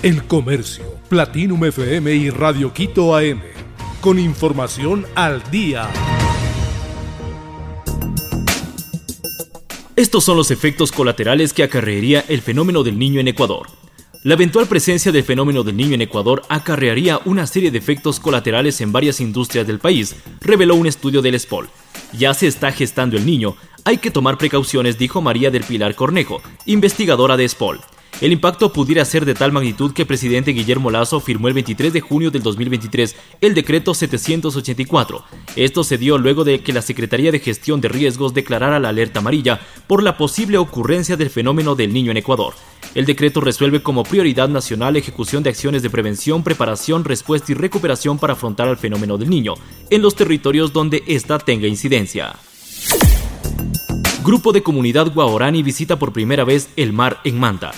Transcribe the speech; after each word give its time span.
El 0.00 0.22
Comercio, 0.22 0.84
Platinum 1.08 1.64
FM 1.64 2.14
y 2.14 2.30
Radio 2.30 2.72
Quito 2.72 3.16
AM. 3.16 3.42
Con 4.00 4.20
información 4.20 5.04
al 5.16 5.42
día. 5.50 5.90
Estos 9.96 10.22
son 10.22 10.36
los 10.36 10.52
efectos 10.52 10.92
colaterales 10.92 11.52
que 11.52 11.64
acarrearía 11.64 12.24
el 12.28 12.42
fenómeno 12.42 12.84
del 12.84 12.96
niño 12.96 13.18
en 13.18 13.26
Ecuador. 13.26 13.66
La 14.22 14.34
eventual 14.34 14.68
presencia 14.68 15.10
del 15.10 15.24
fenómeno 15.24 15.64
del 15.64 15.76
niño 15.76 15.94
en 15.94 16.02
Ecuador 16.02 16.42
acarrearía 16.48 17.20
una 17.24 17.48
serie 17.48 17.72
de 17.72 17.78
efectos 17.78 18.20
colaterales 18.20 18.80
en 18.80 18.92
varias 18.92 19.20
industrias 19.20 19.66
del 19.66 19.80
país, 19.80 20.14
reveló 20.40 20.76
un 20.76 20.86
estudio 20.86 21.22
del 21.22 21.38
SPOL. 21.40 21.68
Ya 22.16 22.34
se 22.34 22.46
está 22.46 22.70
gestando 22.70 23.16
el 23.16 23.26
niño, 23.26 23.56
hay 23.82 23.98
que 23.98 24.12
tomar 24.12 24.38
precauciones, 24.38 24.96
dijo 24.96 25.20
María 25.20 25.50
del 25.50 25.64
Pilar 25.64 25.96
Cornejo, 25.96 26.40
investigadora 26.66 27.36
de 27.36 27.48
SPOL. 27.48 27.80
El 28.20 28.32
impacto 28.32 28.72
pudiera 28.72 29.04
ser 29.04 29.24
de 29.24 29.34
tal 29.34 29.52
magnitud 29.52 29.92
que 29.92 30.02
el 30.02 30.08
presidente 30.08 30.50
Guillermo 30.50 30.90
Lazo 30.90 31.20
firmó 31.20 31.46
el 31.46 31.54
23 31.54 31.92
de 31.92 32.00
junio 32.00 32.32
del 32.32 32.42
2023 32.42 33.14
el 33.40 33.54
decreto 33.54 33.94
784. 33.94 35.24
Esto 35.54 35.84
se 35.84 35.98
dio 35.98 36.18
luego 36.18 36.42
de 36.42 36.60
que 36.60 36.72
la 36.72 36.82
Secretaría 36.82 37.30
de 37.30 37.38
Gestión 37.38 37.80
de 37.80 37.88
Riesgos 37.88 38.34
declarara 38.34 38.80
la 38.80 38.88
alerta 38.88 39.20
amarilla 39.20 39.60
por 39.86 40.02
la 40.02 40.16
posible 40.16 40.58
ocurrencia 40.58 41.16
del 41.16 41.30
fenómeno 41.30 41.76
del 41.76 41.92
niño 41.92 42.10
en 42.10 42.16
Ecuador. 42.16 42.54
El 42.96 43.06
decreto 43.06 43.40
resuelve 43.40 43.84
como 43.84 44.02
prioridad 44.02 44.48
nacional 44.48 44.96
ejecución 44.96 45.44
de 45.44 45.50
acciones 45.50 45.82
de 45.82 45.90
prevención, 45.90 46.42
preparación, 46.42 47.04
respuesta 47.04 47.52
y 47.52 47.54
recuperación 47.54 48.18
para 48.18 48.32
afrontar 48.32 48.66
al 48.66 48.78
fenómeno 48.78 49.16
del 49.16 49.30
niño 49.30 49.54
en 49.90 50.02
los 50.02 50.16
territorios 50.16 50.72
donde 50.72 51.04
ésta 51.06 51.38
tenga 51.38 51.68
incidencia. 51.68 52.34
Grupo 54.24 54.52
de 54.52 54.62
comunidad 54.64 55.12
Guaorani 55.12 55.62
visita 55.62 55.98
por 55.98 56.12
primera 56.12 56.44
vez 56.44 56.68
el 56.76 56.92
mar 56.92 57.20
en 57.22 57.38
Manta. 57.38 57.70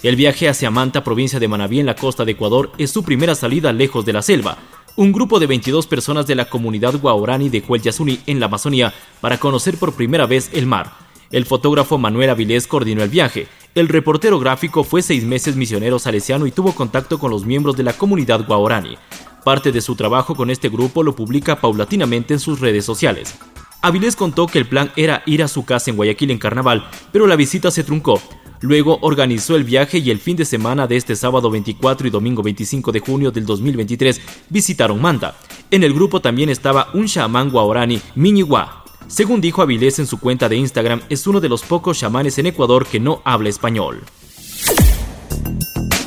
El 0.00 0.14
viaje 0.14 0.48
hacia 0.48 0.70
Manta, 0.70 1.02
provincia 1.02 1.40
de 1.40 1.48
Manabí, 1.48 1.80
en 1.80 1.86
la 1.86 1.96
costa 1.96 2.24
de 2.24 2.32
Ecuador, 2.32 2.70
es 2.78 2.92
su 2.92 3.02
primera 3.02 3.34
salida 3.34 3.72
lejos 3.72 4.04
de 4.04 4.12
la 4.12 4.22
selva. 4.22 4.56
Un 4.94 5.10
grupo 5.10 5.40
de 5.40 5.48
22 5.48 5.88
personas 5.88 6.24
de 6.28 6.36
la 6.36 6.48
comunidad 6.48 6.94
guaorani 7.00 7.48
de 7.48 7.64
Yasuní, 7.82 8.20
en 8.26 8.38
la 8.38 8.46
Amazonía, 8.46 8.94
para 9.20 9.38
conocer 9.38 9.76
por 9.76 9.94
primera 9.94 10.26
vez 10.26 10.50
el 10.52 10.66
mar. 10.66 10.92
El 11.32 11.46
fotógrafo 11.46 11.98
Manuel 11.98 12.30
Avilés 12.30 12.68
coordinó 12.68 13.02
el 13.02 13.10
viaje. 13.10 13.48
El 13.74 13.88
reportero 13.88 14.38
gráfico 14.38 14.84
fue 14.84 15.02
seis 15.02 15.24
meses 15.24 15.56
misionero 15.56 15.98
salesiano 15.98 16.46
y 16.46 16.52
tuvo 16.52 16.76
contacto 16.76 17.18
con 17.18 17.32
los 17.32 17.44
miembros 17.44 17.76
de 17.76 17.82
la 17.82 17.92
comunidad 17.92 18.46
guaorani. 18.46 18.96
Parte 19.44 19.72
de 19.72 19.80
su 19.80 19.96
trabajo 19.96 20.36
con 20.36 20.50
este 20.50 20.68
grupo 20.68 21.02
lo 21.02 21.16
publica 21.16 21.60
paulatinamente 21.60 22.34
en 22.34 22.40
sus 22.40 22.60
redes 22.60 22.84
sociales. 22.84 23.34
Avilés 23.82 24.14
contó 24.14 24.46
que 24.46 24.58
el 24.58 24.66
plan 24.66 24.92
era 24.96 25.22
ir 25.26 25.42
a 25.42 25.48
su 25.48 25.64
casa 25.64 25.90
en 25.90 25.96
Guayaquil 25.96 26.30
en 26.30 26.38
carnaval, 26.38 26.88
pero 27.12 27.26
la 27.26 27.36
visita 27.36 27.70
se 27.70 27.84
truncó. 27.84 28.20
Luego 28.60 28.98
organizó 29.02 29.54
el 29.54 29.64
viaje 29.64 29.98
y 29.98 30.10
el 30.10 30.18
fin 30.18 30.36
de 30.36 30.44
semana 30.44 30.86
de 30.86 30.96
este 30.96 31.14
sábado 31.14 31.50
24 31.50 32.08
y 32.08 32.10
domingo 32.10 32.42
25 32.42 32.90
de 32.90 33.00
junio 33.00 33.30
del 33.30 33.46
2023 33.46 34.20
visitaron 34.48 35.00
Manta. 35.00 35.36
En 35.70 35.84
el 35.84 35.94
grupo 35.94 36.20
también 36.20 36.48
estaba 36.48 36.88
un 36.94 37.06
chamán 37.06 37.50
guaorani, 37.50 38.00
Miñigua. 38.16 38.84
Según 39.06 39.40
dijo 39.40 39.62
Avilés 39.62 39.98
en 40.00 40.06
su 40.06 40.18
cuenta 40.18 40.48
de 40.48 40.56
Instagram, 40.56 41.02
es 41.08 41.26
uno 41.26 41.40
de 41.40 41.48
los 41.48 41.62
pocos 41.62 41.98
chamanes 41.98 42.38
en 42.38 42.46
Ecuador 42.46 42.86
que 42.86 43.00
no 43.00 43.22
habla 43.24 43.48
español. 43.48 44.02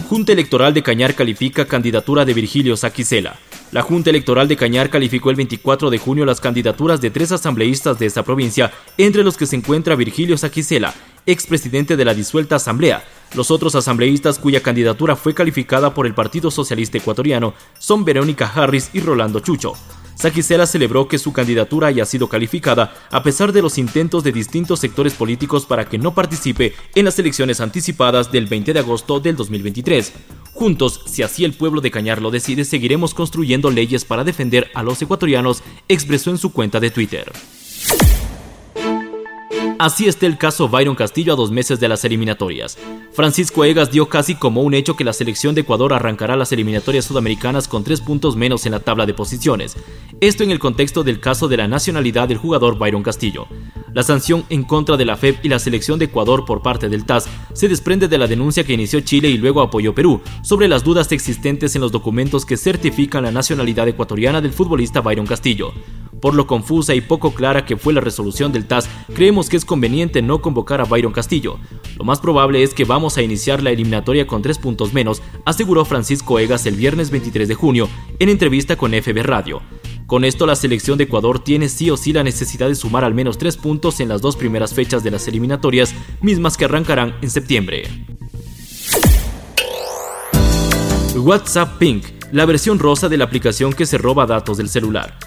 Junta 0.09 0.33
Electoral 0.33 0.73
de 0.73 0.83
Cañar 0.83 1.15
califica 1.15 1.65
candidatura 1.65 2.25
de 2.25 2.33
Virgilio 2.33 2.75
Saquicela. 2.75 3.39
La 3.71 3.81
Junta 3.81 4.09
Electoral 4.09 4.49
de 4.49 4.57
Cañar 4.57 4.89
calificó 4.89 5.29
el 5.29 5.37
24 5.37 5.89
de 5.89 5.97
junio 5.97 6.25
las 6.25 6.41
candidaturas 6.41 6.99
de 6.99 7.09
tres 7.09 7.31
asambleístas 7.31 7.97
de 7.97 8.07
esta 8.07 8.23
provincia, 8.23 8.73
entre 8.97 9.23
los 9.23 9.37
que 9.37 9.45
se 9.45 9.55
encuentra 9.55 9.95
Virgilio 9.95 10.37
Saquicela, 10.37 10.93
expresidente 11.25 11.97
de 11.97 12.05
la 12.05 12.13
disuelta 12.13 12.57
Asamblea. 12.57 13.03
Los 13.33 13.51
otros 13.51 13.75
asambleístas 13.75 14.39
cuya 14.39 14.61
candidatura 14.61 15.15
fue 15.15 15.33
calificada 15.33 15.93
por 15.93 16.05
el 16.05 16.13
Partido 16.13 16.51
Socialista 16.51 16.97
Ecuatoriano 16.97 17.53
son 17.79 18.03
Verónica 18.03 18.51
Harris 18.53 18.89
y 18.93 18.99
Rolando 18.99 19.39
Chucho. 19.39 19.73
Saquicela 20.21 20.67
celebró 20.67 21.07
que 21.07 21.17
su 21.17 21.33
candidatura 21.33 21.87
haya 21.87 22.05
sido 22.05 22.29
calificada 22.29 22.93
a 23.09 23.23
pesar 23.23 23.51
de 23.53 23.63
los 23.63 23.79
intentos 23.79 24.23
de 24.23 24.31
distintos 24.31 24.79
sectores 24.79 25.13
políticos 25.13 25.65
para 25.65 25.85
que 25.85 25.97
no 25.97 26.13
participe 26.13 26.75
en 26.93 27.05
las 27.05 27.17
elecciones 27.17 27.59
anticipadas 27.59 28.31
del 28.31 28.45
20 28.45 28.73
de 28.73 28.79
agosto 28.79 29.19
del 29.19 29.35
2023. 29.35 30.13
Juntos, 30.53 31.01
si 31.07 31.23
así 31.23 31.43
el 31.43 31.53
pueblo 31.53 31.81
de 31.81 31.89
Cañar 31.89 32.21
lo 32.21 32.29
decide, 32.29 32.65
seguiremos 32.65 33.15
construyendo 33.15 33.71
leyes 33.71 34.05
para 34.05 34.23
defender 34.23 34.69
a 34.75 34.83
los 34.83 35.01
ecuatorianos, 35.01 35.63
expresó 35.87 36.29
en 36.29 36.37
su 36.37 36.51
cuenta 36.51 36.79
de 36.79 36.91
Twitter. 36.91 37.31
Así 39.81 40.07
está 40.07 40.27
el 40.27 40.37
caso 40.37 40.69
Byron 40.69 40.93
Castillo 40.93 41.33
a 41.33 41.35
dos 41.35 41.49
meses 41.49 41.79
de 41.79 41.89
las 41.89 42.05
eliminatorias. 42.05 42.77
Francisco 43.13 43.65
Egas 43.65 43.89
dio 43.89 44.09
casi 44.09 44.35
como 44.35 44.61
un 44.61 44.75
hecho 44.75 44.95
que 44.95 45.03
la 45.03 45.11
selección 45.11 45.55
de 45.55 45.61
Ecuador 45.61 45.91
arrancará 45.91 46.35
las 46.35 46.51
eliminatorias 46.51 47.05
sudamericanas 47.05 47.67
con 47.67 47.83
tres 47.83 47.99
puntos 47.99 48.35
menos 48.35 48.67
en 48.67 48.73
la 48.73 48.79
tabla 48.81 49.07
de 49.07 49.15
posiciones. 49.15 49.75
Esto 50.19 50.43
en 50.43 50.51
el 50.51 50.59
contexto 50.59 51.03
del 51.03 51.19
caso 51.19 51.47
de 51.47 51.57
la 51.57 51.67
nacionalidad 51.67 52.27
del 52.27 52.37
jugador 52.37 52.77
Byron 52.77 53.01
Castillo. 53.01 53.47
La 53.91 54.03
sanción 54.03 54.45
en 54.49 54.65
contra 54.65 54.97
de 54.97 55.05
la 55.05 55.17
FEP 55.17 55.43
y 55.43 55.49
la 55.49 55.57
selección 55.57 55.97
de 55.97 56.05
Ecuador 56.05 56.45
por 56.45 56.61
parte 56.61 56.87
del 56.87 57.03
TAS 57.03 57.27
se 57.53 57.67
desprende 57.67 58.07
de 58.07 58.19
la 58.19 58.27
denuncia 58.27 58.63
que 58.63 58.73
inició 58.73 58.99
Chile 58.99 59.29
y 59.29 59.39
luego 59.39 59.61
apoyó 59.61 59.95
Perú 59.95 60.21
sobre 60.43 60.67
las 60.67 60.83
dudas 60.83 61.11
existentes 61.11 61.73
en 61.75 61.81
los 61.81 61.91
documentos 61.91 62.45
que 62.45 62.55
certifican 62.55 63.23
la 63.23 63.31
nacionalidad 63.31 63.87
ecuatoriana 63.87 64.41
del 64.41 64.53
futbolista 64.53 65.01
Byron 65.01 65.25
Castillo. 65.25 65.73
Por 66.21 66.35
lo 66.35 66.45
confusa 66.47 66.93
y 66.93 67.01
poco 67.01 67.33
clara 67.33 67.65
que 67.65 67.77
fue 67.77 67.93
la 67.93 67.99
resolución 67.99 68.51
del 68.51 68.67
TAS, 68.67 68.87
creemos 69.13 69.49
que 69.49 69.57
es 69.57 69.65
conveniente 69.65 70.21
no 70.21 70.41
convocar 70.41 70.79
a 70.79 70.85
Byron 70.85 71.11
Castillo. 71.11 71.57
Lo 71.97 72.05
más 72.05 72.19
probable 72.19 72.61
es 72.61 72.73
que 72.73 72.85
vamos 72.85 73.17
a 73.17 73.23
iniciar 73.23 73.63
la 73.63 73.71
eliminatoria 73.71 74.27
con 74.27 74.41
tres 74.41 74.59
puntos 74.59 74.93
menos, 74.93 75.21
aseguró 75.45 75.83
Francisco 75.83 76.37
Egas 76.39 76.65
el 76.67 76.75
viernes 76.75 77.09
23 77.09 77.47
de 77.47 77.55
junio 77.55 77.89
en 78.19 78.29
entrevista 78.29 78.75
con 78.75 78.91
FB 78.93 79.23
Radio. 79.23 79.61
Con 80.05 80.25
esto 80.25 80.45
la 80.45 80.55
selección 80.55 80.97
de 80.97 81.05
Ecuador 81.05 81.39
tiene 81.39 81.69
sí 81.69 81.89
o 81.89 81.97
sí 81.97 82.11
la 82.13 82.23
necesidad 82.23 82.67
de 82.67 82.75
sumar 82.75 83.03
al 83.03 83.13
menos 83.13 83.37
tres 83.37 83.57
puntos 83.57 83.99
en 83.99 84.09
las 84.09 84.21
dos 84.21 84.35
primeras 84.35 84.73
fechas 84.73 85.03
de 85.03 85.11
las 85.11 85.27
eliminatorias, 85.27 85.95
mismas 86.21 86.57
que 86.57 86.65
arrancarán 86.65 87.15
en 87.21 87.29
septiembre. 87.29 87.83
WhatsApp 91.15 91.77
Pink, 91.77 92.05
la 92.31 92.45
versión 92.45 92.77
rosa 92.77 93.09
de 93.09 93.17
la 93.17 93.23
aplicación 93.23 93.73
que 93.73 93.85
se 93.85 93.97
roba 93.97 94.25
datos 94.25 94.57
del 94.57 94.69
celular. 94.69 95.17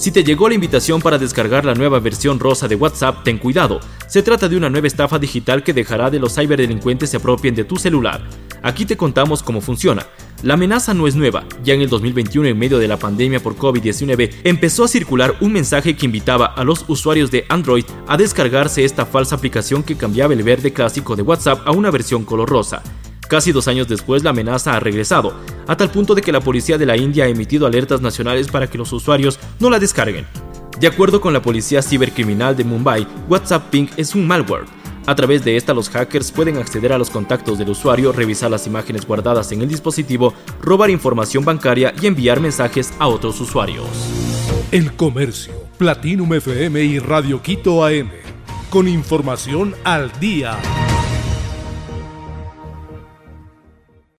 Si 0.00 0.10
te 0.10 0.24
llegó 0.24 0.48
la 0.48 0.54
invitación 0.54 1.02
para 1.02 1.18
descargar 1.18 1.66
la 1.66 1.74
nueva 1.74 2.00
versión 2.00 2.40
rosa 2.40 2.66
de 2.66 2.74
WhatsApp, 2.74 3.22
ten 3.22 3.36
cuidado. 3.36 3.80
Se 4.06 4.22
trata 4.22 4.48
de 4.48 4.56
una 4.56 4.70
nueva 4.70 4.86
estafa 4.86 5.18
digital 5.18 5.62
que 5.62 5.74
dejará 5.74 6.08
de 6.08 6.18
los 6.18 6.36
ciberdelincuentes 6.36 7.10
se 7.10 7.18
apropien 7.18 7.54
de 7.54 7.64
tu 7.64 7.76
celular. 7.76 8.22
Aquí 8.62 8.86
te 8.86 8.96
contamos 8.96 9.42
cómo 9.42 9.60
funciona. 9.60 10.06
La 10.42 10.54
amenaza 10.54 10.94
no 10.94 11.06
es 11.06 11.16
nueva. 11.16 11.44
Ya 11.62 11.74
en 11.74 11.82
el 11.82 11.90
2021, 11.90 12.48
en 12.48 12.58
medio 12.58 12.78
de 12.78 12.88
la 12.88 12.96
pandemia 12.96 13.40
por 13.40 13.56
COVID-19, 13.56 14.36
empezó 14.42 14.84
a 14.84 14.88
circular 14.88 15.34
un 15.42 15.52
mensaje 15.52 15.94
que 15.94 16.06
invitaba 16.06 16.46
a 16.46 16.64
los 16.64 16.86
usuarios 16.88 17.30
de 17.30 17.44
Android 17.50 17.84
a 18.06 18.16
descargarse 18.16 18.84
esta 18.84 19.04
falsa 19.04 19.34
aplicación 19.34 19.82
que 19.82 19.98
cambiaba 19.98 20.32
el 20.32 20.42
verde 20.42 20.72
clásico 20.72 21.14
de 21.14 21.20
WhatsApp 21.20 21.60
a 21.66 21.72
una 21.72 21.90
versión 21.90 22.24
color 22.24 22.48
rosa. 22.48 22.82
Casi 23.30 23.52
dos 23.52 23.68
años 23.68 23.86
después, 23.86 24.24
la 24.24 24.30
amenaza 24.30 24.74
ha 24.74 24.80
regresado, 24.80 25.32
a 25.68 25.76
tal 25.76 25.88
punto 25.88 26.16
de 26.16 26.20
que 26.20 26.32
la 26.32 26.40
policía 26.40 26.78
de 26.78 26.84
la 26.84 26.96
India 26.96 27.24
ha 27.24 27.28
emitido 27.28 27.64
alertas 27.64 28.00
nacionales 28.00 28.48
para 28.48 28.66
que 28.66 28.76
los 28.76 28.92
usuarios 28.92 29.38
no 29.60 29.70
la 29.70 29.78
descarguen. 29.78 30.26
De 30.80 30.88
acuerdo 30.88 31.20
con 31.20 31.32
la 31.32 31.40
policía 31.40 31.80
cibercriminal 31.80 32.56
de 32.56 32.64
Mumbai, 32.64 33.06
WhatsApp 33.28 33.70
Pink 33.70 33.92
es 33.96 34.16
un 34.16 34.26
malware. 34.26 34.64
A 35.06 35.14
través 35.14 35.44
de 35.44 35.56
esta, 35.56 35.72
los 35.72 35.88
hackers 35.90 36.32
pueden 36.32 36.56
acceder 36.56 36.92
a 36.92 36.98
los 36.98 37.08
contactos 37.08 37.56
del 37.56 37.70
usuario, 37.70 38.10
revisar 38.10 38.50
las 38.50 38.66
imágenes 38.66 39.06
guardadas 39.06 39.52
en 39.52 39.62
el 39.62 39.68
dispositivo, 39.68 40.34
robar 40.60 40.90
información 40.90 41.44
bancaria 41.44 41.94
y 42.02 42.08
enviar 42.08 42.40
mensajes 42.40 42.92
a 42.98 43.06
otros 43.06 43.40
usuarios. 43.40 43.86
El 44.72 44.96
Comercio, 44.96 45.54
Platinum 45.78 46.34
FM 46.34 46.82
y 46.82 46.98
Radio 46.98 47.40
Quito 47.40 47.84
AM. 47.84 48.10
Con 48.70 48.88
información 48.88 49.76
al 49.84 50.10
día. 50.18 50.58